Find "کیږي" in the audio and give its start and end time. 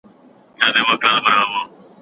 1.37-1.59